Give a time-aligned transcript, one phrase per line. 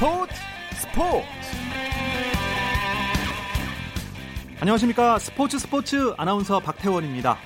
[0.00, 0.34] 스포츠
[0.76, 1.26] 스포츠
[4.58, 7.36] 안녕하십니까 스포츠 스포츠 아나운서 박태원입니다.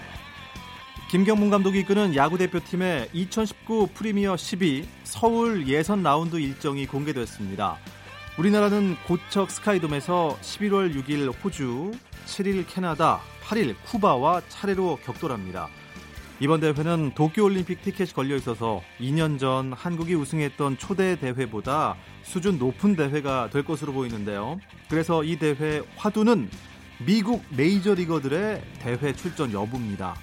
[1.11, 7.76] 김경문 감독이 이끄는 야구 대표팀의 2019 프리미어 12 서울 예선 라운드 일정이 공개됐습니다.
[8.38, 11.90] 우리나라는 고척 스카이돔에서 11월 6일 호주,
[12.26, 15.69] 7일 캐나다, 8일 쿠바와 차례로 격돌합니다.
[16.41, 23.48] 이번 대회는 도쿄올림픽 티켓이 걸려 있어서 2년 전 한국이 우승했던 초대 대회보다 수준 높은 대회가
[23.51, 24.59] 될 것으로 보이는데요.
[24.91, 26.51] 그래서 이 대회 화두는
[27.06, 30.16] 미국 메이저리거들의 대회 출전 여부입니다.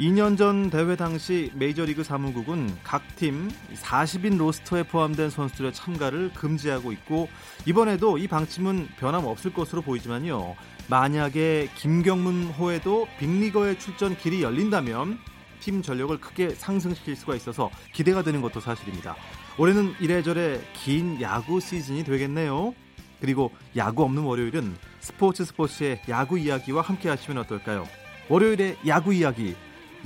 [0.00, 7.28] 2년 전 대회 당시 메이저리그 사무국은 각 팀 40인 로스터에 포함된 선수들의 참가를 금지하고 있고
[7.66, 10.56] 이번에도 이 방침은 변함없을 것으로 보이지만요.
[10.88, 15.18] 만약에 김경문 호에도 빅리거의 출전 길이 열린다면
[15.60, 19.14] 팀 전력을 크게 상승시킬 수가 있어서 기대가 되는 것도 사실입니다.
[19.56, 22.74] 올해는 이래저래 긴 야구 시즌이 되겠네요.
[23.20, 27.86] 그리고 야구 없는 월요일은 스포츠 스포츠의 야구 이야기와 함께 하시면 어떨까요?
[28.28, 29.54] 월요일의 야구 이야기,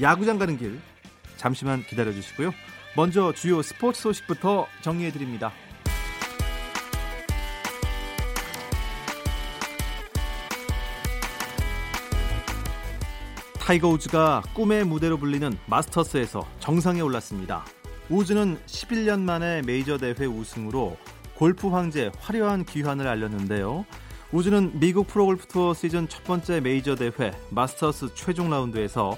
[0.01, 0.79] 야구장 가는 길
[1.37, 2.53] 잠시만 기다려 주시고요.
[2.97, 5.53] 먼저 주요 스포츠 소식부터 정리해 드립니다.
[13.59, 17.65] 타이거 우즈가 꿈의 무대로 불리는 마스터스에서 정상에 올랐습니다.
[18.09, 20.97] 우즈는 11년 만에 메이저 대회 우승으로
[21.35, 23.85] 골프 황제 화려한 귀환을 알렸는데요.
[24.31, 29.17] 우즈는 미국 프로골프 투어 시즌 첫 번째 메이저 대회 마스터스 최종 라운드에서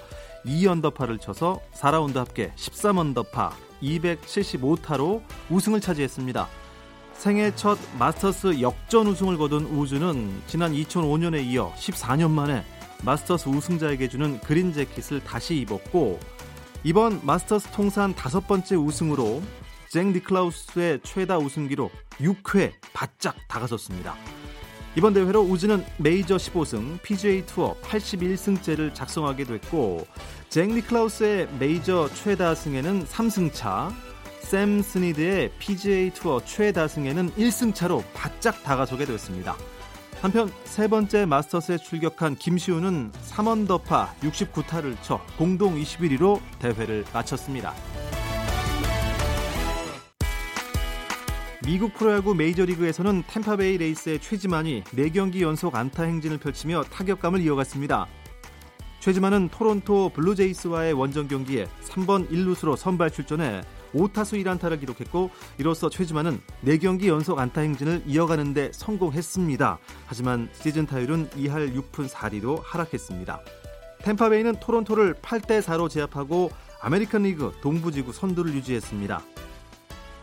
[0.49, 3.51] 2언더파를 쳐서 4라운드 합계 13언더파
[3.83, 6.49] 275타로 우승을 차지했습니다.
[7.13, 12.65] 생애 첫 마스터스 역전 우승을 거둔 우즈는 지난 2005년에 이어 14년 만에
[13.05, 16.19] 마스터스 우승자에게 주는 그린 재킷을 다시 입었고
[16.85, 19.43] 이번 마스터스 통산 다섯 번째 우승으로
[19.91, 24.15] 잭 니클라우스의 최다 우승 기록 6회 바짝 다가섰습니다.
[24.99, 30.05] 이번 대회로 우즈는 메이저 15승, PGA 투어 81승째를 작성하게 됐고
[30.49, 33.93] 잭 니클라우스의 메이저 최다 승에는 3승차,
[34.41, 39.57] 샘 스니드의 PGA 투어 최다 승에는 1승차로 바짝 다가서게 됐습니다.
[40.21, 47.73] 한편 세 번째 마스터스에 출격한 김시우는 3언더파 69타를 쳐 공동 21위로 대회를 마쳤습니다.
[51.69, 58.07] 미국 프로야구 메이저리그에서는 템파베이 레이스의 최지만이 4경기 연속 안타 행진을 펼치며 타격감을 이어갔습니다.
[59.01, 63.61] 최지만은 토론토 블루제이스와의 원정 경기에 3번 1루수로 선발 출전해
[63.95, 65.29] 5타수 1안타를 기록했고
[65.59, 69.79] 이로써 최지만은 4경기 연속 안타 행진을 이어가는 데 성공했습니다.
[70.07, 73.43] 하지만 시즌 타율은 2할 6푼 4리로 하락했습니다.
[74.05, 79.23] 템파베이는 토론토를 8대 4로 제압하고 아메리칸 리그 동부지구 선두를 유지했습니다.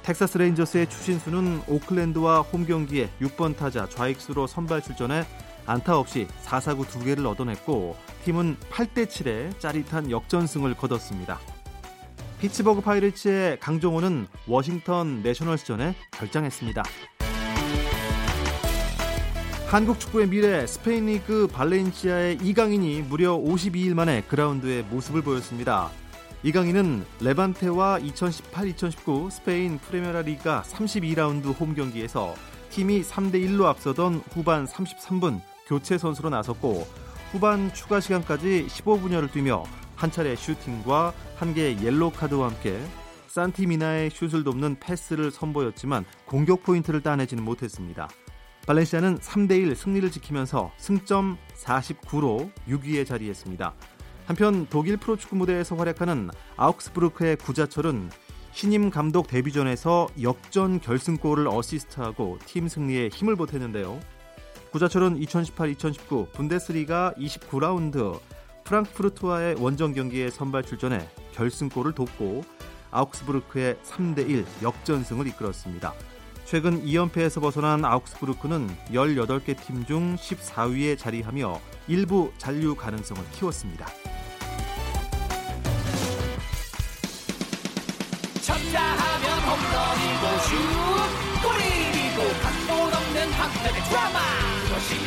[0.06, 5.26] 텍사스 레인저스의 추신수는 오클랜드와 홈 경기에 6번 타자 좌익수로 선발 출전해
[5.66, 11.40] 안타 없이 4사구 2개를 얻어냈고 팀은 8대 7의 짜릿한 역전승을 거뒀습니다.
[12.40, 16.84] 피츠버그 파이리츠의 강정호는 워싱턴 내셔널스전에 결장했습니다.
[19.66, 25.90] 한국 축구의 미래 스페인 리그 발렌시아의 이강인이 무려 52일 만에 그라운드에 모습을 보였습니다.
[26.46, 32.36] 이강인은 레반테와 2018-2019 스페인 프리메라 리가 32라운드 홈 경기에서
[32.70, 36.86] 팀이 3대 1로 앞서던 후반 33분 교체 선수로 나섰고
[37.32, 39.64] 후반 추가 시간까지 15분여를 뛰며
[39.96, 42.80] 한 차례 슈팅과 한 개의 옐로 카드와 함께
[43.26, 48.08] 산티미나의 슛을 돕는 패스를 선보였지만 공격 포인트를 따내지는 못했습니다.
[48.68, 53.74] 발렌시아는 3대1 승리를 지키면서 승점 49로 6위에 자리했습니다.
[54.26, 58.10] 한편 독일 프로축구 무대에서 활약하는 아우크스부르크의 구자철은
[58.54, 64.00] 신임 감독 데뷔전에서 역전 결승골을 어시스트하고 팀 승리에 힘을 보탰는데요.
[64.72, 68.20] 구자철은 2018-2019 분데스리가 29라운드
[68.64, 72.44] 프랑크푸르트와의 원정 경기에 선발 출전해 결승골을 돕고
[72.92, 75.94] 아우크스부르크의 3대1 역전승을 이끌었습니다.
[76.46, 83.88] 최근 2연패에서 벗어난 아우크스부르크는 18개 팀 중 14위에 자리하며 일부 잔류 가능성을 키웠습니다.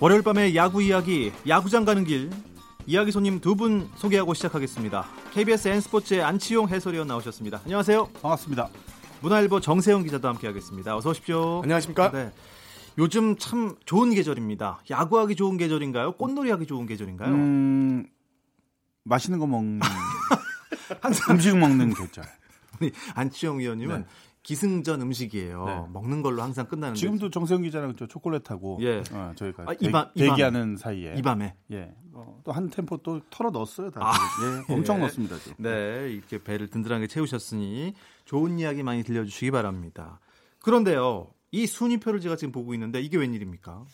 [0.00, 2.30] 월요일 밤의 야구 이야기, 야구장 가는 길.
[2.86, 5.06] 이야기 손님 두 분 소개하고 시작하겠습니다.
[5.32, 7.60] KBS N스포츠의 안치용 해설위원 나오셨습니다.
[7.64, 8.06] 안녕하세요.
[8.22, 8.68] 반갑습니다.
[9.20, 10.96] 문화일보 정세영 기자도 함께하겠습니다.
[10.96, 11.60] 어서 오십시오.
[11.62, 12.10] 안녕하십니까?
[12.10, 12.32] 네.
[12.98, 14.82] 요즘 참 좋은 계절입니다.
[14.90, 16.12] 야구하기 좋은 계절인가요?
[16.12, 17.28] 꽃놀이하기 좋은 계절인가요?
[17.34, 18.06] 음,
[19.04, 19.80] 맛있는 거 먹는
[21.02, 22.24] 항상 음식 먹는 계절.
[23.14, 24.06] 안치영 위원님은 네.
[24.42, 25.64] 기승전 음식이에요.
[25.64, 25.84] 네.
[25.92, 29.02] 먹는 걸로 항상 끝나는데 지금도 정세영 기자랑 저 초콜릿하고 예.
[29.12, 30.30] 어, 저희가 아, 대, 이 밤- 이 밤에.
[30.30, 31.94] 대기하는 사이에 이 밤에 예.
[32.12, 33.90] 어, 또한 템포 또 털어 넣었어요.
[33.90, 34.00] 다.
[34.02, 34.12] 아.
[34.70, 34.74] 예.
[34.74, 35.38] 엄청 넣었습니다.
[35.38, 35.54] 지금.
[35.62, 37.94] 네, 이렇게 배를 든든하게 채우셨으니
[38.24, 40.20] 좋은 이야기 많이 들려주시기 바랍니다.
[40.62, 43.84] 그런데요, 이 순위표를 제가 지금 보고 있는데 이게 웬일입니까?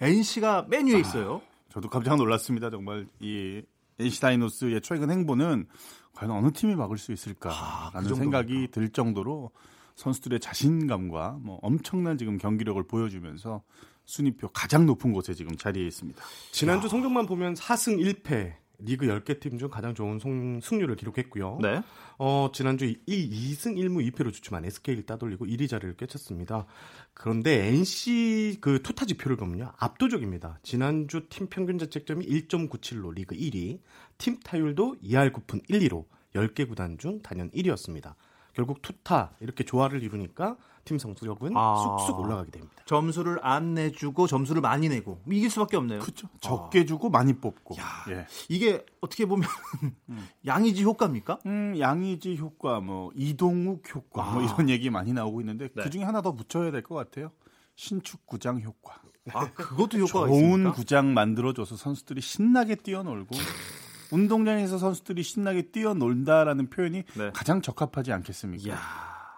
[0.00, 1.40] NC가 맨 위에 있어요.
[1.70, 2.70] 저도 깜짝 놀랐습니다.
[2.70, 3.62] 정말 이
[3.98, 5.66] NC 다이노스의 최근 행보는
[6.14, 7.60] 과연 어느 팀이 막을 수 있을까라는
[7.94, 8.14] 아, 그?
[8.14, 9.50] 생각이 들 정도로
[9.96, 13.62] 선수들의 자신감과 뭐 엄청난 지금 경기력을 보여주면서
[14.06, 16.22] 순위표 가장 높은 곳에 지금 자리해 있습니다.
[16.52, 18.54] 지난주 성적만 보면 4승 1패.
[18.80, 21.58] 리그 10개 팀 중 가장 좋은 송- 승률을 기록했고요.
[21.62, 21.80] 네.
[22.18, 26.66] 어, 지난주 2, 2승 1무 2패로 주춤한 SK를 따돌리고 1위 자리를 꿰찼습니다.
[27.14, 29.72] 그런데 NC 그 투타 지표를 보면요.
[29.78, 30.58] 압도적입니다.
[30.64, 33.78] 지난주 팀 평균 자책점이 1.97로 리그 1위,
[34.18, 36.04] 팀 타율도 2할 9푼 1, 2로
[36.34, 38.16] 10개 구단 중 단연 1위였습니다.
[38.54, 41.98] 결국 투타 이렇게 조화를 이루니까 팀 성적은 아.
[41.98, 42.74] 쑥쑥 올라가게 됩니다.
[42.86, 46.00] 점수를 안 내주고 점수를 많이 내고 이길 수밖에 없네요.
[46.00, 46.28] 그렇죠.
[46.40, 47.74] 적게 주고 많이 뽑고.
[48.10, 48.26] 예.
[48.48, 49.48] 이게 어떻게 보면
[50.46, 51.38] 양이지 효과입니까?
[51.46, 54.44] 음, 양의지 효과, 뭐 이동욱 효과, 뭐 아.
[54.44, 55.82] 이런 얘기 많이 나오고 있는데 네.
[55.82, 57.30] 그 중에 하나 더 붙여야 될 것 같아요.
[57.76, 59.00] 신축 구장 효과.
[59.32, 60.72] 아, 그것도 효과가 좋은 있습니까?
[60.72, 63.34] 구장 만들어줘서 선수들이 신나게 뛰어놀고
[64.14, 67.30] 운동장에서 선수들이 신나게 뛰어놀다라는 표현이 네.
[67.34, 68.64] 가장 적합하지 않겠습니까?
[68.68, 68.78] 이야.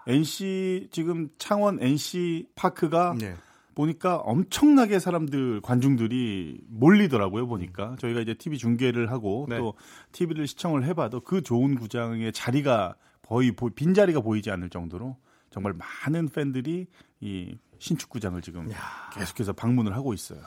[0.07, 3.35] NC 지금 창원 NC 파크가 네.
[3.75, 9.57] 보니까 엄청나게 사람들 관중들이 몰리더라고요 보니까 저희가 이제 TV 중계를 하고 네.
[9.57, 9.73] 또
[10.13, 12.95] TV를 시청을 해봐도 그 좋은 구장의 자리가
[13.27, 15.17] 거의 보- 빈 자리가 보이지 않을 정도로
[15.51, 16.87] 정말 많은 팬들이
[17.19, 18.71] 이 신축 구장을 지금
[19.13, 20.39] 계속해서 방문을 하고 있어요.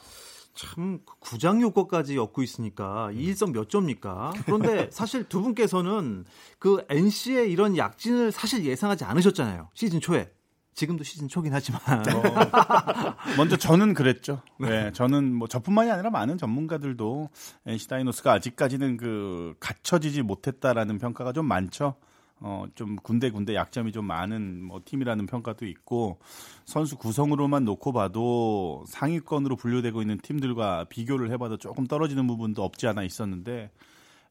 [0.61, 4.33] 참그 구장 효과까지 엮고 있으니까 이 일성 몇 점입니까?
[4.45, 6.25] 그런데 사실 두 분께서는
[6.59, 9.71] 그 NC의 이런 약진을 사실 예상하지 않으셨잖아요.
[9.75, 10.31] 시즌 초에.
[10.75, 11.81] 지금도 시즌 초긴 하지만.
[13.37, 14.41] 먼저 저는 그랬죠.
[14.59, 17.29] 네, 저는 뭐 저뿐만이 아니라 많은 전문가들도
[17.67, 21.97] NC 다이노스가 아직까지는 그 갖춰지지 못했다라는 평가가 좀 많죠.
[22.41, 26.19] 어, 좀 군데군데 약점이 좀 많은 뭐 팀이라는 평가도 있고
[26.65, 33.03] 선수 구성으로만 놓고 봐도 상위권으로 분류되고 있는 팀들과 비교를 해봐도 조금 떨어지는 부분도 없지 않아
[33.03, 33.71] 있었는데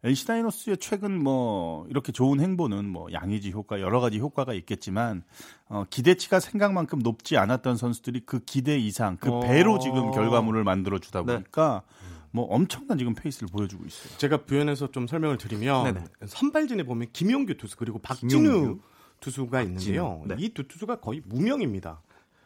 [0.04, 5.24] NC 다이노스의 최근 뭐 이렇게 좋은 행보는 뭐 양의지 효과 여러 가지 효과가 있겠지만
[5.68, 9.40] 어, 기대치가 생각만큼 높지 않았던 선수들이 그 기대 이상 그 어.
[9.42, 11.34] 배로 지금 결과물을 만들어 주다 네.
[11.34, 11.84] 보니까
[12.32, 14.18] 뭐 엄청난 지금 페이스를 보여주고 있어요.
[14.18, 16.06] 제가 부연해서 좀 설명을 드리면 네네.
[16.28, 18.80] 선발진에 보면 김용규 투수 그리고 박진우 김용규?
[19.20, 20.24] 투수가 있는데요.
[20.28, 20.36] 네.
[20.38, 22.02] 이두 투수가 거의 무명입니다.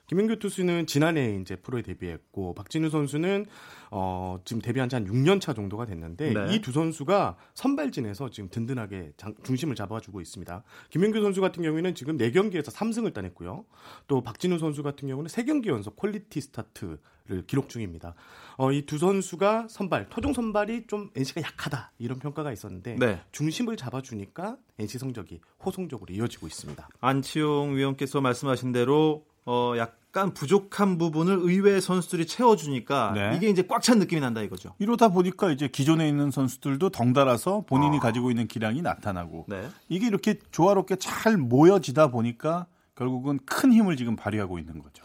[0.07, 3.45] 김용규 투수는 지난해 이제 프로에 데뷔했고 박진우 선수는
[3.91, 6.55] 어 지금 데뷔한 지 한 6년 차 정도가 됐는데 네.
[6.55, 10.63] 이두 선수가 선발진에서 지금 든든하게 장- 중심을 잡아주고 있습니다.
[10.89, 13.65] 김영규 선수 같은 경우에는 지금 4경기에서 3승을 따냈고요.
[14.07, 16.97] 또 박진우 선수 같은 경우는 3경기 연속 퀄리티 스타트
[17.29, 18.15] 를 기록 중입니다.
[18.57, 23.21] 어, 이 두 선수가 선발, 토종 선발이 좀 NC가 약하다 이런 평가가 있었는데 네.
[23.31, 26.85] 중심을 잡아주니까 NC 성적이 호성적으로 이어지고 있습니다.
[26.99, 33.33] 안치용 위원께서 말씀하신 대로 어 약간 부족한 부분을 의외의 선수들이 채워주니까 네.
[33.37, 34.75] 이게 이제 꽉 찬 느낌이 난다 이거죠.
[34.79, 37.99] 이러다 보니까 이제 기존에 있는 선수들도 덩달아서 본인이 아.
[38.01, 39.69] 가지고 있는 기량이 나타나고 네.
[39.87, 45.03] 이게 이렇게 조화롭게 잘 모여지다 보니까 결국은 큰 힘을 지금 발휘하고 있는 거죠.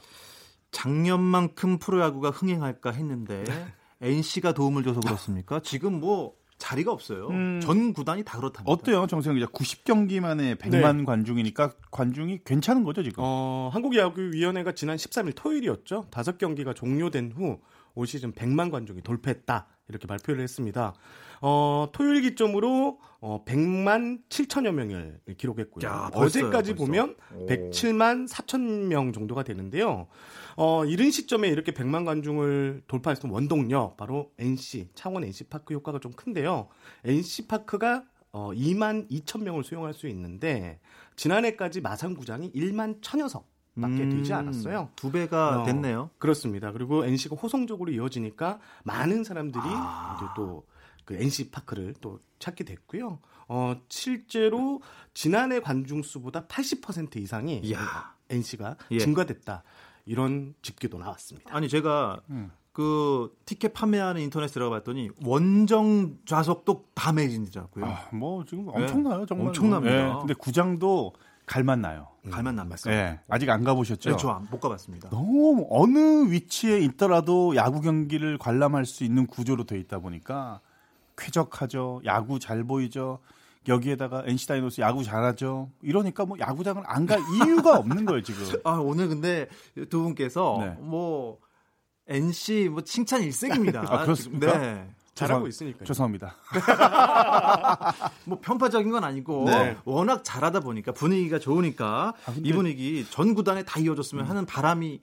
[0.71, 3.45] 작년만큼 프로야구가 흥행할까 했는데
[4.01, 5.61] NC가 도움을 줘서 그렇습니까?
[5.61, 7.29] 지금 뭐 자리가 없어요.
[7.29, 7.61] 음.
[7.63, 8.71] 전 구단이 다 그렇답니다.
[8.71, 9.47] 어때요, 정세영 기자?
[9.47, 13.23] 90경기 만에 100만 관중이니까 관중이 괜찮은 거죠 지금?
[13.25, 16.07] 어, 한국야구위원회가 지난 13일 토요일이었죠.
[16.11, 17.61] 다섯 경기가 종료된 후
[17.99, 19.67] 올 시즌 100만 관중이 돌파했다.
[19.89, 20.95] 이렇게 발표를 했습니다.
[21.41, 25.89] 어, 토요일 기점으로 어, 100만 7천여 명을 기록했고요.
[25.89, 26.85] 야, 벌써요, 어제까지 벌써.
[26.85, 27.47] 보면 오.
[27.47, 30.07] 107만 4천 명 정도가 되는데요.
[30.57, 36.13] 어, 이른 시점에 이렇게 100만 관중을 돌파했던 원동력 바로 NC 창원 NC 파크 효과가 좀
[36.13, 36.69] 큰데요.
[37.05, 40.79] NC 파크가 어, 2만 2천 명을 수용할 수 있는데
[41.17, 43.49] 지난해까지 마산구장이 1만 1천여 석
[43.81, 44.91] 밖에 되지 않았어요.
[44.97, 46.11] 두 배가 어, 됐네요.
[46.19, 46.73] 그렇습니다.
[46.73, 50.17] 그리고 NC가 호성적으로 이어지니까 많은 사람들이 아.
[50.19, 50.65] 이제 또
[51.09, 53.19] 그 NC 파크를 또 찾게 됐고요.
[53.49, 54.83] 어, 실제로
[55.15, 58.15] 지난해 관중 수보다 80% 이상이 이야.
[58.29, 58.99] NC가 예.
[58.99, 59.63] 증가됐다.
[60.05, 61.57] 이런 집계도 나왔습니다.
[61.57, 62.51] 아니 제가 음.
[62.73, 67.87] 그 티켓 판매하는 인터넷 들어가 봤더니 원정 좌석도 다 매진이더라고요.
[67.87, 69.47] 아, 뭐 지금 엄청나요, 정말.
[69.47, 69.95] 엄청납니다.
[69.97, 71.15] 네, 근데 구장도
[71.47, 72.09] 갈만 나요.
[72.31, 72.95] 갈만 남았어요.
[72.95, 74.11] 네, 아직 안 가보셨죠?
[74.11, 75.11] 네, 저못 가봤습니다.
[75.11, 80.61] 너무 어느 위치에 있더라도 야구 경기를 관람할 수 있는 구조로 돼 있다 보니까
[81.17, 82.03] 쾌적하죠.
[82.05, 83.19] 야구 잘 보이죠.
[83.67, 85.71] 여기에다가 NC 다이노스 야구 잘하죠.
[85.83, 88.45] 이러니까 뭐 야구장을 안 갈 이유가 없는 거예요 지금.
[88.65, 89.49] 아 오늘 근데
[89.91, 90.77] 두 분께서 네.
[90.81, 91.39] 뭐
[92.07, 93.85] NC 뭐 칭찬 일색입니다.
[93.87, 94.59] 아, 그렇습니까?
[94.59, 94.89] 네.
[95.19, 95.85] 잘하고 있으니까.
[95.85, 96.35] 죄송합니다.
[98.25, 99.77] 뭐 편파적인 건 아니고 네.
[99.85, 105.01] 워낙 잘하다 보니까 분위기가 좋으니까 아, 근데- 이 분위기 전 구단에 다 이어졌으면 하는 바람이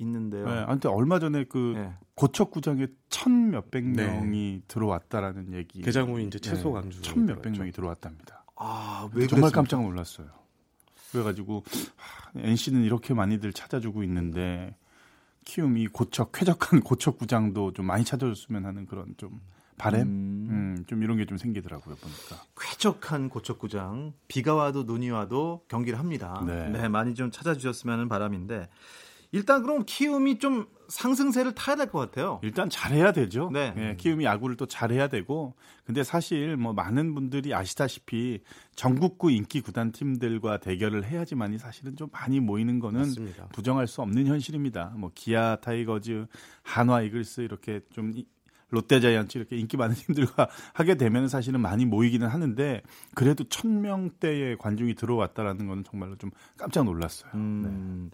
[0.00, 0.46] 있는데요.
[0.46, 1.92] 네, 아무튼 얼마 전에 그 네.
[2.14, 4.06] 고척구장에 천 몇백 네.
[4.06, 5.82] 명이 들어왔다라는 얘기.
[5.82, 7.02] 개장 후 이제 최소 강주.
[7.02, 8.44] 천 몇백 명이 들어왔답니다.
[8.56, 9.50] 아, 왜 정말 그랬습니까?
[9.56, 10.28] 깜짝 놀랐어요.
[11.10, 11.64] 그래가지고
[12.36, 14.76] NC는 이렇게 많이들 찾아주고 있는데
[15.52, 19.40] 키움이 고척 쾌적한 고척 구장도 좀 많이 찾아줬으면 하는 그런 좀
[19.78, 20.48] 바램, 음.
[20.50, 22.44] 음, 좀 이런 게 좀 생기더라고요 보니까.
[22.60, 26.42] 쾌적한 고척구장 비가 와도 눈이 와도 경기를 합니다.
[26.46, 26.68] 네.
[26.68, 28.68] 네, 많이 좀 찾아주셨으면 하는 바람인데
[29.32, 32.40] 일단 그럼 키움이 좀 상승세를 타야 될 것 같아요.
[32.42, 33.50] 일단 잘해야 되죠.
[33.52, 33.74] 네.
[33.76, 35.54] 예, 키움이 야구를 또 잘해야 되고,
[35.84, 38.40] 근데 사실 뭐 많은 분들이 아시다시피
[38.74, 43.48] 전국구 인기 구단 팀들과 대결을 해야지만이 사실은 좀 많이 모이는 거는 맞습니다.
[43.48, 44.94] 부정할 수 없는 현실입니다.
[44.96, 46.26] 뭐 기아 타이거즈,
[46.62, 48.26] 한화 이글스 이렇게 좀 이-
[48.70, 52.82] 롯데자이언츠 이렇게 인기 많은 팀들과 하게 되면 사실은 많이 모이기는 하는데
[53.14, 57.30] 그래도 천 명대의 관중이 들어왔다라는 거는 정말로 좀 깜짝 놀랐어요.
[57.34, 58.10] 음,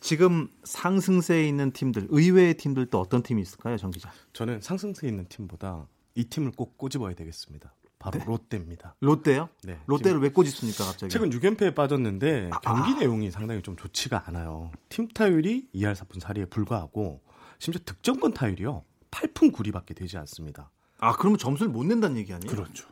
[0.00, 4.10] 지금 상승세에 있는 팀들, 의외의 팀들 또 어떤 팀이 있을까요, 정 기자?
[4.32, 7.74] 저는 상승세에 있는 팀보다 이 팀을 꼭 꼬집어야 되겠습니다.
[7.98, 8.94] 바로 롯데입니다.
[9.00, 9.48] 롯데요?
[9.64, 9.78] 네.
[9.86, 11.10] 롯데를 왜 꽂으십니까, 갑자기?
[11.10, 14.70] 최근 6연패에 빠졌는데 아, 경기 내용이 상당히 좀 좋지가 않아요.
[14.88, 17.22] 팀 타율이 2할 4푼 4리에 불과하고
[17.58, 18.84] 심지어 득점권 타율이요.
[19.16, 20.70] 8푼 9리밖에 되지 않습니다.
[20.98, 22.50] 아, 그러면 점수를 못 낸다는 얘기 아니에요?
[22.50, 22.88] 그렇죠.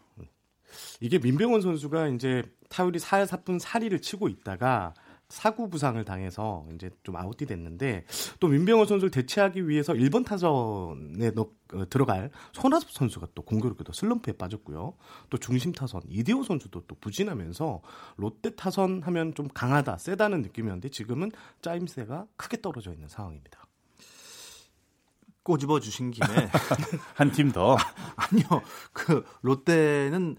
[1.00, 4.94] 이게 민병헌 선수가 이제 타율이 4할 4푼 4리를 치고 있다가
[5.28, 8.04] 사구 부상을 당해서 이제 좀 아웃이 됐는데
[8.40, 14.34] 또 민병헌 선수를 대체하기 위해서 1번 타선에 넣, 어, 들어갈 손아섭 선수가 또 공교롭게도 슬럼프에
[14.34, 14.94] 빠졌고요.
[15.30, 17.82] 또 중심 타선 이대호 선수도 또 부진하면서
[18.16, 23.63] 롯데 타선 하면 좀 강하다, 세다는 느낌이었는데 지금은 짜임새가 크게 떨어져 있는 상황입니다.
[25.44, 26.26] 꼬집어 주신 김에
[27.14, 27.76] 한 팀 더.
[28.16, 28.62] 아니요.
[28.92, 30.36] 그 롯데는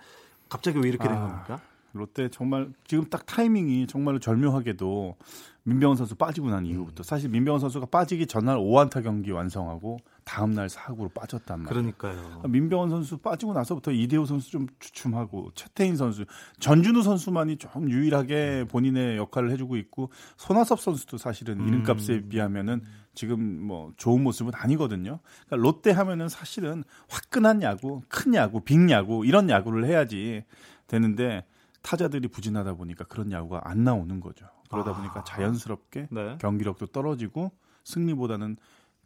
[0.49, 1.21] 갑자기 왜 이렇게 된 아.
[1.21, 1.61] 겁니까?
[1.95, 5.15] 롯데 정말 지금 딱 타이밍이 정말로 절묘하게도
[5.63, 10.69] 민병헌 선수 빠지고 난 이후부터 사실 민병헌 선수가 빠지기 전날 5안타 경기 완성하고 다음 날
[10.69, 11.93] 사구로 빠졌단 말이에요.
[11.93, 12.41] 그러니까요.
[12.47, 16.25] 민병헌 선수 빠지고 나서부터 이대호 선수 좀 주춤하고 최태인 선수,
[16.59, 21.67] 전준우 선수만이 좀 유일하게 본인의 역할을 해주고 있고 손아섭 선수도 사실은 음.
[21.67, 22.83] 이름값에 비하면은
[23.15, 25.19] 지금 뭐 좋은 모습은 아니거든요.
[25.47, 30.43] 그러니까 롯데 하면은 사실은 화끈한 야구, 큰 야구, 빅 야구 이런 야구를 해야지
[30.87, 31.45] 되는데
[31.85, 34.47] 타자들이 부진하다 보니까 그런 야구가 안 나오는 거죠.
[34.71, 34.95] 그러다 아.
[34.95, 36.37] 보니까 자연스럽게 네.
[36.41, 37.51] 경기력도 떨어지고
[37.83, 38.57] 승리보다는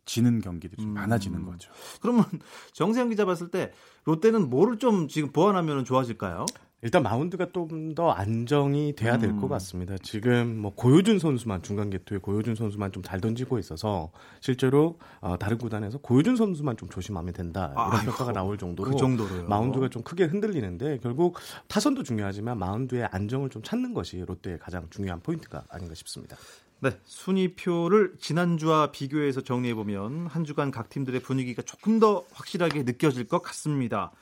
[0.05, 0.93] 지는 경기들이 좀 음.
[0.95, 1.71] 많아지는 거죠.
[2.01, 2.25] 그러면
[2.73, 3.71] 정세영 기자 봤을 때
[4.05, 6.45] 롯데는 뭐를 좀 지금 보완하면 좋아질까요?
[6.81, 9.49] 일단 마운드가 좀 더 안정이 돼야 될것 음.
[9.49, 9.97] 같습니다.
[10.01, 15.57] 지금 뭐 고효준 선수만 중간 개투에 고효준 선수만 좀 잘 던지고 있어서 실제로 어, 다른
[15.57, 19.47] 구단에서 고효준 선수만 좀 조심하면 된다 이런 아이고, 평가가 나올 정도로 그 정도로요.
[19.49, 21.37] 마운드가 좀 크게 흔들리는데 결국
[21.67, 26.37] 타선도 중요하지만 마운드의 안정을 좀 찾는 것이 롯데의 가장 중요한 포인트가 아닌가 싶습니다.
[26.81, 33.27] 네, 순위표를 지난주와 비교해서 정리해 보면 한 주간 각 팀들의 분위기가 조금 더 확실하게 느껴질
[33.27, 34.13] 것 같습니다.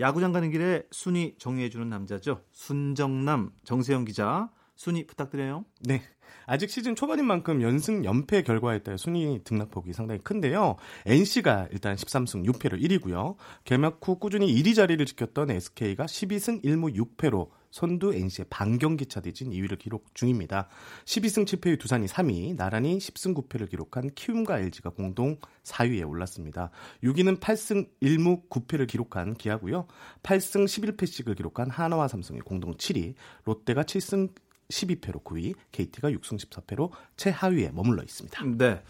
[0.00, 2.42] 야구장 가는 길에 순위 정리해 주는 남자죠.
[2.50, 4.50] 순정남 정세영 기자.
[4.80, 5.66] 순위 부탁드려요.
[5.80, 6.00] 네.
[6.46, 10.76] 아직 시즌 초반인 만큼 연승 연패 결과에 따라 순위 등락폭이 상당히 큰데요.
[11.04, 13.36] NC가 일단 13승 6패로 1위고요.
[13.64, 19.50] 개막 후 꾸준히 1위 자리를 지켰던 SK가 12승 1무 6패로 선두 NC의 반경기 차 뒤진
[19.50, 20.68] 2위를 기록 중입니다.
[21.04, 26.70] 12승 7패의 두산이 3위, 나란히 10승 9패를 기록한 키움과 LG가 공동 4위에 올랐습니다.
[27.04, 29.86] 6위는 8승 1무 9패를 기록한 기아고요.
[30.22, 33.12] 8승 11패씩을 기록한 하나와 삼성이 공동 7위,
[33.44, 34.30] 롯데가 7승
[34.70, 38.44] 12패로 9위, KT가 6승 14패로 최하위에 머물러 있습니다.
[38.56, 38.82] 네.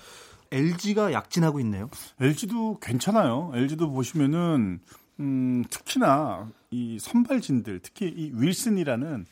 [0.52, 1.88] LG가 약진하고 있네요.
[2.20, 3.52] LG도 괜찮아요.
[3.54, 4.80] LG도 보시면은
[5.20, 9.26] 음, 특히나 이 선발진들, 특히 이 윌슨이라는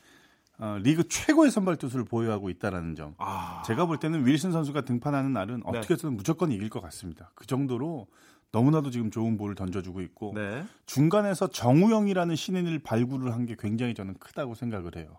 [0.60, 3.14] 어, 리그 최고의 선발 투수를 보유하고 있다라는 점.
[3.18, 7.30] 아, 제가 볼 때는 윌슨 선수가 등판하는 날은 어떻게 해서든 무조건 이길 것 같습니다.
[7.36, 8.08] 그 정도로
[8.50, 10.64] 너무나도 지금 좋은 볼을 던져주고 있고 네.
[10.86, 15.18] 중간에서 정우영이라는 신인을 발굴을 한 게 굉장히 저는 크다고 생각을 해요.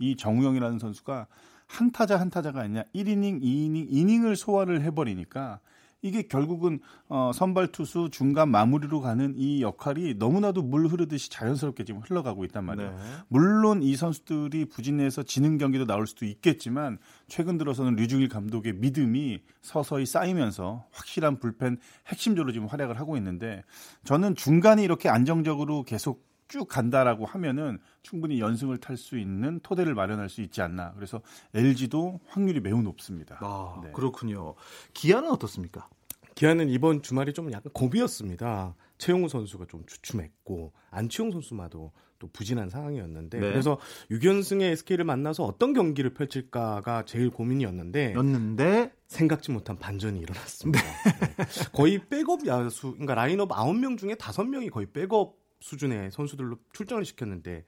[0.00, 1.28] 이 정우영이라는 선수가
[1.66, 5.60] 한 타자 한 타자가 아니라 1이닝, 2이닝, 이닝을 소화를 해버리니까
[6.02, 12.00] 이게 결국은 어, 선발 투수 중간 마무리로 가는 이 역할이 너무나도 물 흐르듯이 자연스럽게 지금
[12.00, 12.90] 흘러가고 있단 말이에요.
[12.90, 12.96] 네.
[13.28, 20.06] 물론 이 선수들이 부진해서 지는 경기도 나올 수도 있겠지만 최근 들어서는 류중일 감독의 믿음이 서서히
[20.06, 21.76] 쌓이면서 확실한 불펜
[22.06, 23.62] 핵심적으로 지금 활약을 하고 있는데
[24.04, 30.28] 저는 중간에 이렇게 안정적으로 계속 쭉 간다라고 하면은 충분히 연승을 탈 수 있는 토대를 마련할
[30.28, 30.92] 수 있지 않나.
[30.94, 31.22] 그래서
[31.54, 33.38] LG도 확률이 매우 높습니다.
[33.40, 33.92] 아, 네.
[33.92, 34.56] 그렇군요.
[34.92, 35.88] 기아는 어떻습니까?
[36.34, 38.74] 기아는 이번 주말이 좀 약간 고비였습니다.
[38.98, 43.48] 최용우 선수가 좀 주춤했고 안치홍 선수마도 또 부진한 상황이었는데 네.
[43.48, 43.78] 그래서
[44.10, 50.82] 6연승의 SK를 만나서 어떤 경기를 펼칠까가 제일 고민이었는데 였는데 생각지 못한 반전이 일어났습니다.
[50.82, 51.44] 네.
[51.72, 57.64] 거의 백업 야수 그러니까 라인업 9명 중에 5명이 거의 백업 수준의 선수들로 출전을 시켰는데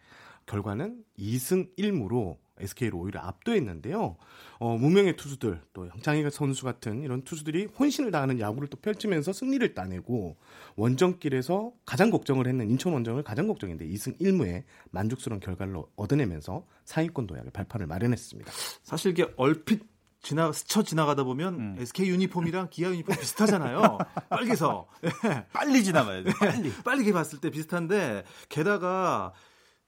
[0.46, 4.16] 결과는 2승 1무로 SK를 오히려 압도했는데요.
[4.58, 9.74] 어, 무명의 투수들 또 형창희 선수 같은 이런 투수들이 혼신을 다하는 야구를 또 펼치면서 승리를
[9.74, 10.36] 따내고
[10.76, 17.52] 원정길에서 가장 걱정을 했는 인천 원정을 가장 걱정인데 2승 1무에 만족스러운 결과를 얻어내면서 상위권 도약의
[17.52, 18.52] 발판을 마련했습니다.
[18.82, 19.91] 사실 이게 얼핏
[20.22, 21.76] 지나 스쳐 지나가다 보면 음.
[21.78, 23.98] SK 유니폼이랑 기아 유니폼 비슷하잖아요.
[24.30, 24.86] 빨개서
[25.52, 26.32] 빨리 지나가야 돼.
[26.38, 29.32] 빨리 빨리 봤을 때 비슷한데 게다가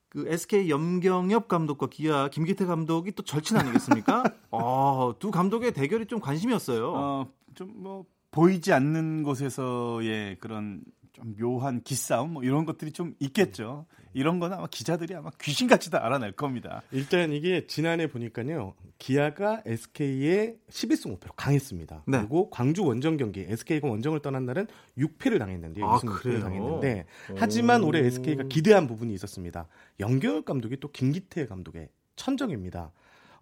[0.09, 4.23] 그 SK 염경엽 감독과 기아 김기태 감독이 또 절친 아니겠습니까?
[4.51, 6.93] 어, 두 감독의 대결이 좀 관심이었어요.
[6.93, 10.81] 어, 좀뭐 보이지 않는 곳에서의 그런
[11.15, 13.85] 좀 묘한 기싸움 뭐 이런 것들이 좀 있겠죠.
[14.13, 16.81] 이런 거는 아마 기자들이 아마 귀신같이 다 알아낼 겁니다.
[16.91, 18.73] 일단 이게 지난해 보니까요.
[18.97, 22.03] 기아가 SK의 11승 5패로 강했습니다.
[22.07, 22.17] 네.
[22.19, 24.67] 그리고 광주 원정 경기 SK가 원정을 떠난 날은
[24.97, 25.85] 6패를 당했는데요.
[25.85, 27.05] 아, 6승 당했는데
[27.37, 29.67] 하지만 올해 SK가 기대한 부분이 있었습니다.
[29.99, 32.91] 연결 감독이 또 김기태 감독의 천정입니다.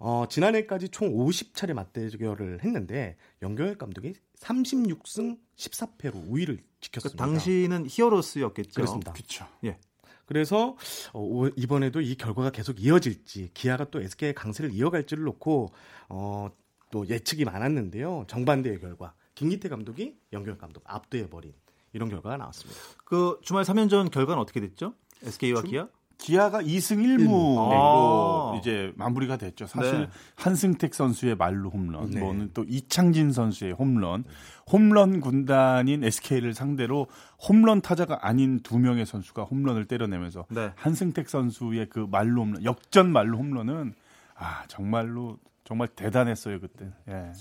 [0.05, 7.25] 어, 지난해까지 총 50차례 맞대결을 했는데 연결 감독이 36승 14패로 우위를 지켰습니다.
[7.25, 8.73] 그 당시는 히어로스였겠죠.
[8.73, 9.13] 그렇습니다.
[9.13, 9.47] 그렇죠.
[9.63, 9.77] 예.
[10.25, 10.75] 그래서
[11.13, 15.69] 어, 이번에도 이 결과가 계속 이어질지 기아가 또 SK의 강세를 이어갈지를 놓고
[16.09, 16.49] 어,
[16.91, 18.25] 또 예측이 많았는데요.
[18.27, 21.53] 정반대의 결과 김기태 감독이 연결 감독 압도해 버린
[21.93, 22.77] 이런 결과가 나왔습니다.
[23.05, 24.95] 그 주말 3연전 결과는 어떻게 됐죠?
[25.23, 25.87] SK와 주, 기아?
[26.17, 29.65] 기아가 2승 1무로 아~ 이제 마무리가 됐죠.
[29.67, 30.09] 사실 네.
[30.35, 32.19] 한승택 선수의 말로 홈런, 네.
[32.19, 34.23] 뭐는 또 이창진 선수의 홈런,
[34.71, 37.07] 홈런 군단인 SK를 상대로
[37.47, 40.71] 홈런 타자가 아닌 두 명의 선수가 홈런을 때려내면서 네.
[40.75, 43.93] 한승택 선수의 그 말로 홈런, 역전 말로 홈런은
[44.35, 46.91] 아 정말로 정말 대단했어요 그때.
[47.09, 47.13] 예.
[47.13, 47.33] 야.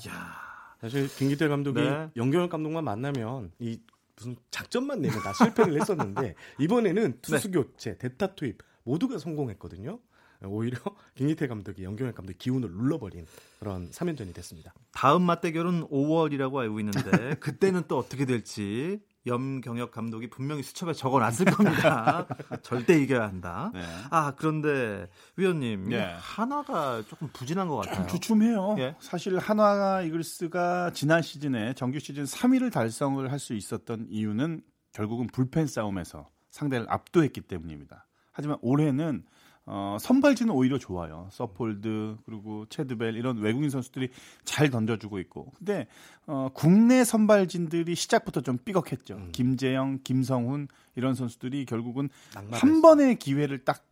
[0.81, 2.09] 사실 김기태 감독이 네.
[2.17, 3.79] 영경현 감독만 만나면 이
[4.17, 7.53] 무슨 작전만 내면 다 실패를 했었는데 이번에는 투수 네.
[7.53, 9.99] 교체, 대타 투입 모두가 성공했거든요.
[10.45, 10.79] 오히려
[11.15, 13.27] 김기태 감독이 연경현 감독의 기운을 눌러버린
[13.61, 14.75] 그런 3연전이 됐습니다.
[14.93, 22.27] 다음 맞대결은 5월이라고 알고 있는데 그때는 또 어떻게 될지 염경혁 감독이 분명히 수첩에 적어놨을 겁니다.
[22.63, 23.71] 절대 이겨야 한다.
[23.73, 23.83] 네.
[24.11, 26.15] 아 그런데 위원님 네.
[26.19, 28.07] 하나가 조금 부진한 것 같아요.
[28.09, 28.77] 주춤해요.
[28.79, 28.97] 예?
[29.01, 35.67] 사실 한화 이글스가 지난 시즌에 정규 시즌 3위를 달성을 할 수 있었던 이유는 결국은 불펜
[35.67, 38.07] 싸움에서 상대를 압도했기 때문입니다.
[38.31, 39.25] 하지만 올해는
[39.65, 41.29] 어, 선발진은 오히려 좋아요.
[41.31, 44.09] 서폴드 그리고 체드벨 이런 외국인 선수들이
[44.45, 45.53] 잘 던져주고 있고.
[45.59, 45.87] 근데
[46.27, 49.15] 어, 국내 선발진들이 시작부터 좀 삐걱했죠.
[49.15, 49.29] 음.
[49.33, 52.67] 김재영, 김성훈 이런 선수들이 결국은 낭만했어.
[52.67, 53.85] 한 번의 기회를 딱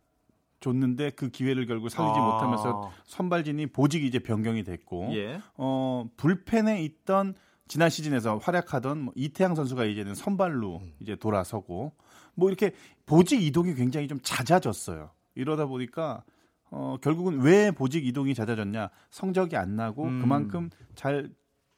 [0.59, 2.21] 줬는데 그 기회를 결국 살리지 아.
[2.21, 5.41] 못하면서 선발진이 보직이 이제 변경이 됐고 예.
[5.55, 7.33] 어, 불펜에 있던
[7.67, 10.93] 지난 시즌에서 활약하던 뭐 이태양 선수가 이제는 선발로 음.
[10.99, 11.93] 이제 돌아서고
[12.35, 12.73] 뭐 이렇게
[13.05, 15.09] 보직 이동이 굉장히 좀 잦아졌어요.
[15.35, 16.23] 이러다 보니까
[16.69, 18.89] 어, 결국은 왜 보직 이동이 잦아졌냐?
[19.09, 20.21] 성적이 안 나고 음.
[20.21, 21.29] 그만큼 잘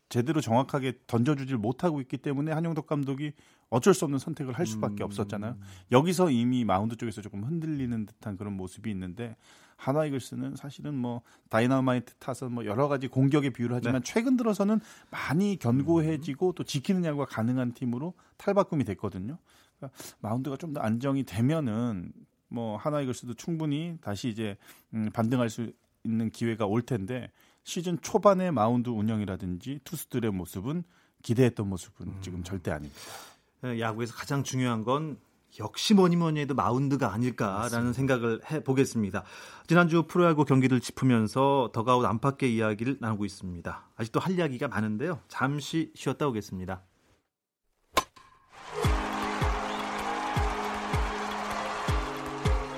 [0.10, 3.34] 제대로 정확하게 던져주질 못하고 있기 때문에 한용덕 감독이
[3.70, 5.06] 어쩔 수 없는 선택을 할 수밖에 음.
[5.06, 5.58] 없었잖아요.
[5.92, 9.36] 여기서 이미 마운드 쪽에서 조금 흔들리는 듯한 그런 모습이 있는데
[9.76, 14.12] 하나 이글스는 사실은 뭐 다이너마이트 타선 뭐 여러 가지 공격의 비유를 하지만 네.
[14.14, 19.40] 최근 들어서는 많이 견고해지고 또 지키는 야구가 가능한 팀으로 탈바꿈이 됐거든요.
[19.80, 22.12] 그러니까 마운드가 좀 더 안정이 되면은
[22.54, 24.56] 뭐 한화 이글스도 충분히 다시 이제
[24.94, 27.32] 음, 반등할 수 있는 기회가 올 텐데
[27.64, 30.84] 시즌 초반의 마운드 운영이라든지 투수들의 모습은
[31.24, 32.18] 기대했던 모습은 음.
[32.22, 33.02] 지금 절대 아닙니다.
[33.62, 35.18] 네, 야구에서 가장 중요한 건
[35.60, 37.94] 역시 뭐니 뭐니 해도 마운드가 아닐까라는 맞습니다.
[37.94, 39.24] 생각을 해 보겠습니다.
[39.68, 43.90] 지난주 프로야구 경기를 짚으면서 더가웃 안팎의 이야기를 나누고 있습니다.
[43.96, 45.22] 아직도 할 이야기가 많은데요.
[45.28, 46.84] 잠시 쉬었다 오겠습니다.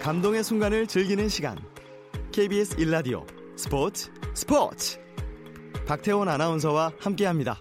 [0.05, 1.57] 감동의 순간을 즐기는 시간.
[2.31, 4.99] KBS 일라디오 스포츠 스포츠.
[5.87, 7.59] 박태원 아나운서와 함께합니다.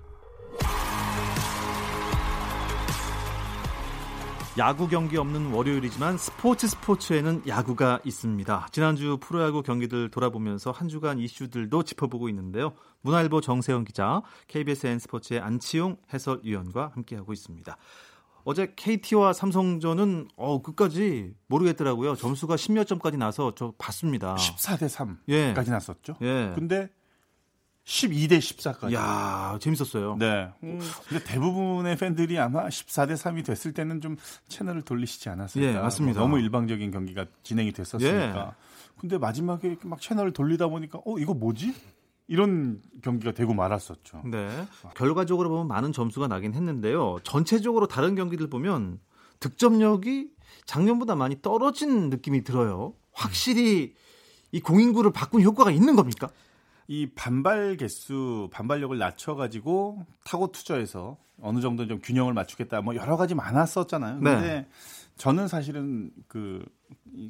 [4.58, 8.68] 야구 경기 없는 월요일이지만 스포츠 스포츠에는 야구가 있습니다.
[8.72, 12.74] 지난주 프로야구 경기들 돌아보면서 한 주간 이슈들도 짚어보고 있는데요.
[13.00, 17.74] 문화일보 정세영 기자, KBS N스포츠의 안치용 해설위원과 함께하고 있습니다.
[18.44, 22.14] 어제 KT와 삼성전은 어 끝까지 모르겠더라고요.
[22.14, 24.34] 점수가 10몇 점까지 나서 저 봤습니다.
[24.34, 25.70] 14대 3까지 예.
[25.70, 26.16] 났었죠.
[26.20, 26.52] 예.
[26.54, 26.90] 근데
[27.86, 28.92] 12대 14까지.
[28.94, 30.16] 야 재밌었어요.
[30.18, 30.50] 네.
[30.60, 34.16] 근데 대부분의 팬들이 아마 14대 3이 됐을 때는 좀
[34.48, 35.66] 채널을 돌리시지 않았을까.
[35.66, 36.20] 예, 맞습니다.
[36.20, 38.54] 너무 일방적인 경기가 진행이 됐었으니까.
[38.58, 39.00] 예.
[39.00, 41.74] 근데 마지막에 막 채널을 돌리다 보니까 어 이거 뭐지?
[42.26, 44.22] 이런 경기가 되고 말았었죠.
[44.24, 44.48] 네.
[44.94, 47.18] 결과적으로 보면 많은 점수가 나긴 했는데요.
[47.22, 48.98] 전체적으로 다른 경기들 보면
[49.40, 50.30] 득점력이
[50.64, 52.94] 작년보다 많이 떨어진 느낌이 들어요.
[53.12, 53.94] 확실히
[54.52, 56.28] 이 공인구를 바꾼 효과가 있는 겁니까?
[56.86, 62.80] 이 반발 개수, 반발력을 낮춰가지고 타고 투자해서 어느 정도 좀 균형을 맞추겠다.
[62.80, 64.20] 뭐 여러 가지 많았었잖아요.
[64.20, 64.68] 근데 네.
[65.16, 66.62] 저는 사실은 그이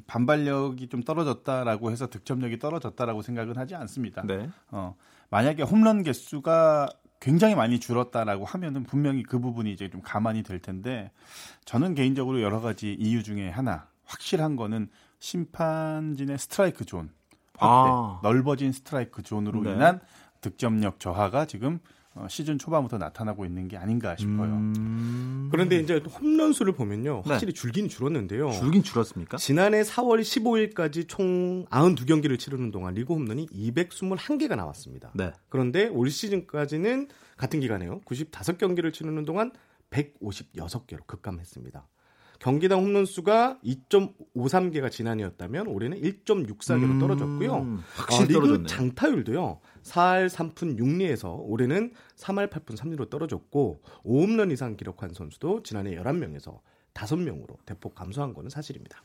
[0.07, 4.23] 반발력이 좀 떨어졌다라고 해서 득점력이 떨어졌다라고 생각은 하지 않습니다.
[4.25, 4.49] 네.
[4.71, 4.95] 어,
[5.29, 11.11] 만약에 홈런 개수가 굉장히 많이 줄었다라고 하면은 분명히 그 부분이 이제 좀 가만히 될 텐데
[11.65, 17.09] 저는 개인적으로 여러 가지 이유 중에 하나 확실한 거는 심판진의 스트라이크 존
[17.57, 18.19] 확대, 아.
[18.21, 19.73] 넓어진 스트라이크 존으로 네.
[19.73, 20.01] 인한
[20.41, 24.53] 득점력 저하가 지금 어, 시즌 초반부터 나타나고 있는 게 아닌가 싶어요.
[24.53, 25.49] 음...
[25.51, 27.23] 그런데 이제 홈런 수를 보면요.
[27.25, 27.31] 네.
[27.31, 28.51] 확실히 줄긴 줄었는데요.
[28.51, 29.37] 줄긴 줄었습니까?
[29.37, 35.11] 지난해 4월 15일까지 총 92경기를 치르는 동안 리그 홈런이 221개가 나왔습니다.
[35.13, 35.31] 네.
[35.49, 38.01] 그런데 올 시즌까지는 같은 기간에요.
[38.01, 39.51] 95경기를 치르는 동안
[39.89, 41.87] 156개로 급감했습니다.
[42.39, 47.55] 경기당 홈런 수가 2.53개가 지난해였다면 올해는 1.64개로 떨어졌고요.
[47.55, 48.67] 음, 어, 확실히 리그 떨어졌네.
[48.67, 49.59] 장타율도요.
[49.83, 56.59] 4할 3푼 6리에서 올해는 3할 8푼 3리로 떨어졌고 5홈런 이상 기록한 선수도 지난해 11명에서
[56.93, 59.01] 5명으로 대폭 감소한 거는 사실입니다.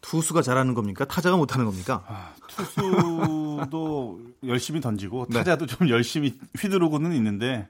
[0.00, 1.06] 투수가 잘하는 겁니까?
[1.06, 2.04] 타자가 못하는 겁니까?
[2.06, 5.38] 아, 투수도 열심히 던지고 네.
[5.38, 7.68] 타자도 좀 열심히 휘두르고는 있는데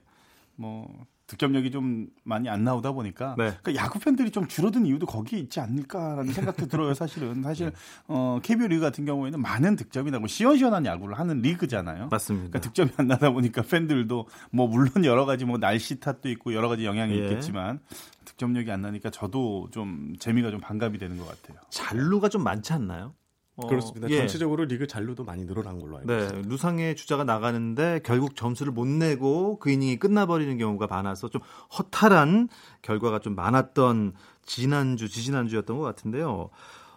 [0.56, 0.88] 뭐
[1.26, 3.54] 득점력이 좀 많이 안 나오다 보니까 네.
[3.62, 6.92] 그러니까 야구 팬들이 좀 줄어든 이유도 거기에 있지 않을까라는 생각도 들어요.
[6.92, 7.72] 사실은 사실
[8.08, 12.08] 어, KBO 리그 같은 경우에는 많은 득점이 나고 시원시원한 야구를 하는 리그잖아요.
[12.10, 12.48] 맞습니다.
[12.50, 16.68] 그러니까 득점이 안 나다 보니까 팬들도 뭐 물론 여러 가지 뭐 날씨 탓도 있고 여러
[16.68, 17.22] 가지 영향이 예.
[17.24, 17.80] 있겠지만
[18.26, 21.58] 득점력이 안 나니까 저도 좀 재미가 좀 반감이 되는 것 같아요.
[21.70, 23.14] 잔루가 좀 많지 않나요?
[23.56, 24.08] 어, 그렇습니다.
[24.10, 24.18] 예.
[24.18, 26.48] 전체적으로 리그 잔류도 많이 늘어난 걸로 알고 네, 있습니다.
[26.48, 31.40] 루상의 주자가 나가는데 결국 점수를 못 내고 그 이닝이 끝나버리는 경우가 많아서 좀
[31.78, 32.48] 허탈한
[32.82, 34.14] 결과가 좀 많았던
[34.44, 36.50] 지난주, 지지난주였던 것 같은데요.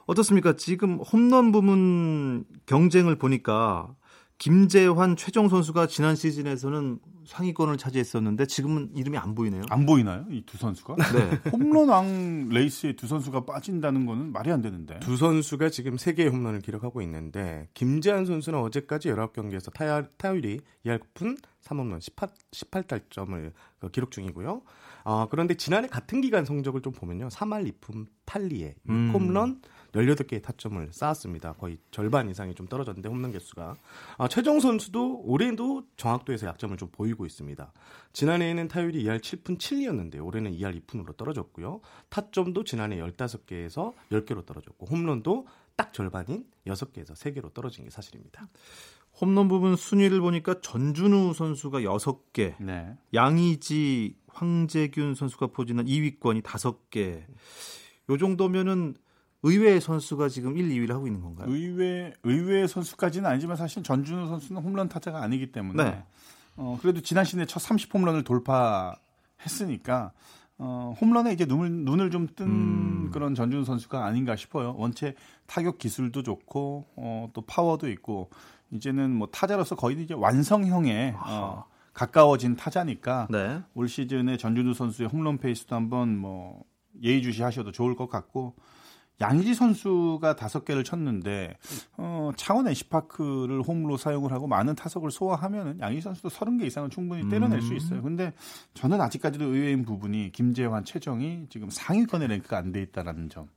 [0.08, 0.54] 어떻습니까?
[0.54, 3.94] 지금 홈런 부문 경쟁을 보니까
[4.38, 9.64] 김재환, 최정 선수가 지난 시즌에서는 상위권을 차지했었는데 지금은 이름이 안 보이네요.
[9.70, 10.26] 안 보이나요?
[10.30, 10.96] 이 두 선수가?
[10.96, 11.40] 네.
[11.52, 15.00] 홈런왕 레이스에 두 선수가 빠진다는 거는 말이 안 되는데.
[15.00, 21.38] 두 선수가 지금 3개의 홈런을 기록하고 있는데 김재한 선수는 어제까지 19경기에서 타율, 타율이 2할 9푼
[21.66, 24.62] 3홈런 18, 18달점을 그 기록 중이고요.
[25.10, 27.30] 아, 그런데 지난해 같은 기간 성적을 좀 보면요.
[27.30, 29.14] 3할 2푼 8리에 음.
[29.14, 29.62] 6홈런
[29.94, 31.54] 18개의 타점을 쌓았습니다.
[31.54, 33.78] 거의 절반 이상이 좀 떨어졌는데 홈런 개수가.
[34.18, 37.72] 아, 최정 선수도 올해도 정확도에서 약점을 좀 보이고 있습니다.
[38.12, 41.80] 지난해에는 타율이 2할 7푼 7리였는데 올해는 2할 2푼으로 떨어졌고요.
[42.10, 48.50] 타점도 지난해 15개에서 10개로 떨어졌고 홈런도 딱 절반인 6개에서 3개로 떨어진 게 사실입니다.
[49.20, 52.96] 홈런 부분 순위를 보니까 전준우 선수가 6개, 네.
[53.14, 57.24] 양의지, 황재균 선수가 포진한 2위권이 5개.
[58.10, 58.96] 요 정도면은
[59.44, 61.50] 의외의 선수가 지금 1, 2위를 하고 있는 건가요?
[61.50, 66.04] 의외 의외 선수까지는 아니지만 사실 전준우 선수는 홈런 타자가 아니기 때문에 네.
[66.56, 70.12] 어, 그래도 지난 시즌에 첫 30홈런을 돌파했으니까
[70.60, 73.12] 어, 홈런에 이제 눈을 눈을 좀뜬 음.
[73.12, 74.76] 그런 전준우 선수가 아닌가 싶어요.
[74.78, 75.14] 원체
[75.46, 78.30] 타격 기술도 좋고 어, 또 파워도 있고
[78.72, 81.66] 이제는 뭐 타자로서 거의 이제 완성형에 어,
[81.98, 83.64] 가까워진 타자니까 네.
[83.74, 86.64] 올 시즌에 전준우 선수의 홈런 페이스도 한번 뭐
[87.02, 88.54] 예의주시하셔도 좋을 것 같고
[89.20, 91.58] 양희지 선수가 다섯 개를 쳤는데
[91.98, 97.28] 어, 창원 NC파크를 홈으로 사용을 하고 많은 타석을 소화하면은 양희지 선수도 서른 개 이상은 충분히
[97.30, 98.04] 때려낼 수 있어요.
[98.04, 98.32] 근데
[98.76, 103.50] 저는 아직까지도 의외인 부분이 김재환, 최정이 지금 상위권에 랭크가 안 돼 있다라는 점.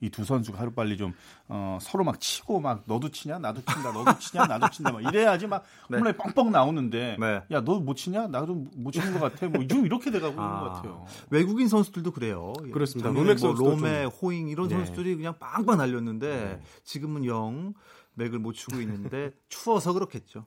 [0.00, 1.12] 이 두 선수가 하루 빨리 좀
[1.48, 5.46] 어, 서로 막 치고 막 너도 치냐 나도 친다 너도 치냐 나도 친다 막 이래야지
[5.46, 5.96] 막 네.
[5.98, 7.42] 홈런이 뻥뻥 나오는데 네.
[7.50, 10.60] 야너 못 치냐 나도 못 치는 것 같아 뭐 좀 이렇게 돼가고 있는 아.
[10.60, 11.04] 것 같아요.
[11.30, 12.52] 외국인 선수들도 그래요.
[12.72, 13.08] 그렇습니다.
[13.10, 14.76] 작년에 로맥 뭐 선수도 로메, 호잉 이런 네.
[14.76, 17.74] 선수들이 그냥 빵빵 날렸는데 지금은 영
[18.14, 20.44] 맥을 못 추고 있는데 추워서 그렇겠죠.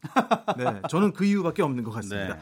[0.58, 2.38] 네, 저는 그 이유밖에 없는 것 같습니다.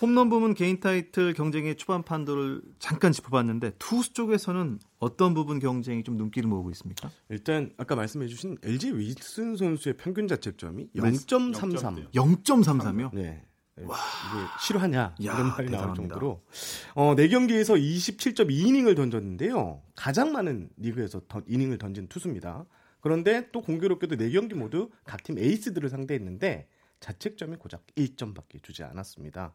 [0.00, 0.06] 네.
[0.06, 6.16] 홈런 부문 개인 타이틀 경쟁의 초반 판도를 잠깐 짚어봤는데 투수 쪽에서는 어떤 부분 경쟁이 좀
[6.16, 7.10] 눈길을 모으고 있습니까?
[7.28, 12.12] 일단 아까 말씀해주신 LG 윌슨 선수의 평균 자책점이 0.33.
[12.12, 13.10] 0.33이요?
[13.14, 13.42] 네.
[13.80, 13.86] 이게
[14.66, 15.94] 실화냐 야, 이런 말이 나올 대단합니다.
[15.94, 16.42] 정도로
[16.94, 19.82] 어, 4경기에서 27.2이닝을 던졌는데요.
[19.94, 22.64] 가장 많은 리그에서 던- 이닝을 던진 투수입니다.
[23.00, 26.66] 그런데 또 공교롭게도 4경기 모두 각 팀 에이스들을 상대했는데
[27.00, 29.54] 자책점이 고작 1점밖에 주지 않았습니다.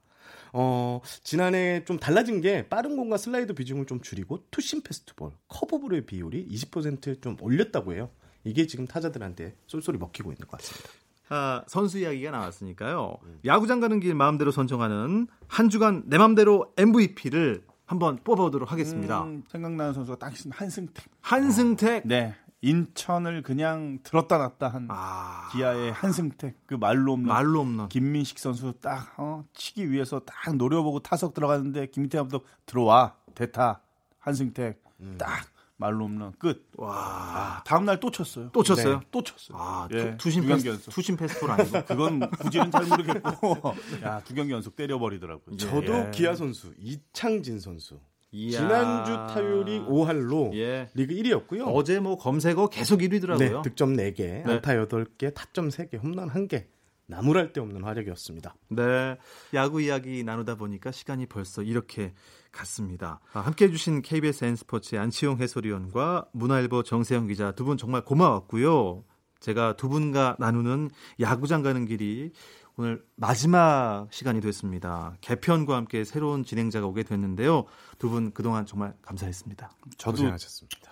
[0.53, 6.47] 어, 지난해 좀 달라진 게 빠른 공과 슬라이드 비중을 좀 줄이고 투심 패스트볼, 커브볼의 비율이
[6.47, 8.09] 20%좀 올렸다고 해요.
[8.43, 10.89] 이게 지금 타자들한테 쏠쏠이 먹히고 있는 것 같습니다.
[11.29, 13.17] 아, 선수 이야기가 나왔으니까요.
[13.45, 19.23] 야구장 가는 길 마음대로 선정하는 한 주간 내 맘대로 MVP를 한번 뽑아보도록 하겠습니다.
[19.23, 20.59] 음, 생각나는 선수가 딱 있습니다.
[20.59, 21.05] 한승택.
[21.21, 22.07] 한승택.
[22.07, 22.35] 네.
[22.67, 27.89] 인천을 그냥 들었다 놨다 한 아, 기아의 한승택 그 말로 없는 말로 없는.
[27.89, 33.81] 김민식 선수 딱 어, 치기 위해서 딱 노려보고 타석 들어갔는데 김민태 감독 들어와 대타
[34.19, 34.81] 한승택
[35.17, 36.69] 딱 만루 홈런 끝.
[36.77, 36.95] 와.
[36.95, 38.49] 아, 다음 날 또 쳤어요.
[38.53, 38.99] 또 쳤어요?
[39.01, 39.57] 네, 또 쳤어요.
[39.59, 40.91] 아, 예, 투, 경기 패스, 연속.
[40.91, 41.83] 투심 패스트볼 아니고.
[41.85, 43.73] 그건 구질은 잘 모르겠고
[44.05, 45.57] 야 두 경기 연속 때려 버리더라고요.
[45.57, 46.11] 저도 예.
[46.13, 47.99] 기아 선수 이창진 선수
[48.33, 48.57] 이야.
[48.59, 50.89] 지난주 타율이 5할로 예.
[50.95, 51.65] 리그 1위였고요.
[51.67, 53.37] 어제 뭐 검색어 계속 1위더라고요.
[53.37, 56.65] 네, 득점 4개, 안타 8개, 타점 3개, 홈런 1개.
[57.05, 58.55] 나무랄 데 없는 활약이었습니다.
[58.69, 59.17] 네.
[59.53, 62.13] 야구 이야기 나누다 보니까 시간이 벌써 이렇게
[62.51, 63.19] 갔습니다.
[63.33, 69.03] 아, 함께 해주신 KBS N스포츠의 안치용 해설위원과 문화일보 정세영 기자 두 분 정말 고마웠고요.
[69.41, 72.31] 제가 두 분과 나누는 야구장 가는 길이
[72.77, 75.15] 오늘 마지막 시간이 됐습니다.
[75.21, 77.65] 개편과 함께 새로운 진행자가 오게 됐는데요.
[77.99, 79.71] 두 분 그동안 정말 감사했습니다.
[79.97, 80.91] 저도 고생하셨습니다.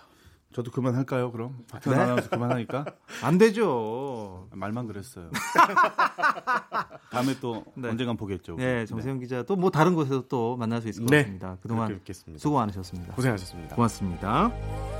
[0.54, 1.32] 저도 그만할까요?
[1.32, 2.04] 그럼 박태환 네?
[2.04, 2.84] 아나운서 그만하니까
[3.24, 4.48] 안 되죠.
[4.52, 5.30] 말만 그랬어요.
[7.10, 7.88] 다음에 또 네.
[7.88, 8.56] 언젠간 보겠죠.
[8.56, 11.22] 네, 정세영 기자도 뭐 다른 곳에서 또 만날 수 있을 것 네.
[11.22, 11.56] 같습니다.
[11.62, 12.00] 그동안.
[12.36, 13.14] 수고 많으셨습니다.
[13.14, 13.74] 고생하셨습니다.
[13.76, 14.91] 고맙습니다.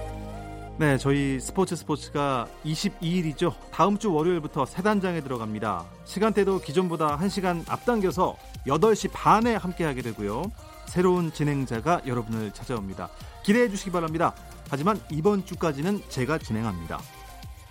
[0.78, 3.54] 네, 저희 스포츠 스포츠가 22일이죠.
[3.70, 5.84] 다음 주 월요일부터 새 단장에 들어갑니다.
[6.04, 10.50] 시간대도 기존보다 1시간 앞당겨서 8시 반에 함께 하게 되고요.
[10.86, 13.10] 새로운 진행자가 여러분을 찾아옵니다.
[13.44, 14.34] 기대해 주시기 바랍니다.
[14.70, 17.00] 하지만 이번 주까지는 제가 진행합니다.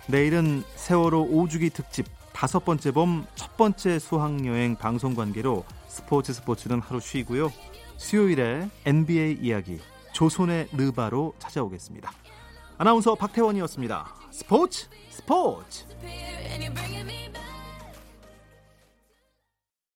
[0.06, 7.00] 내일은 세월호 5주기 특집 다섯 번째 범 첫 번째 수학여행 방송 관계로 스포츠 스포츠는 하루
[7.00, 7.52] 쉬고요.
[7.98, 9.78] 수요일에 NBA 이야기
[10.14, 12.21] 조선의 르바로 찾아오겠습니다.
[12.82, 14.12] 아나운서 박태원이었습니다.
[14.32, 15.84] 스포츠 스포츠.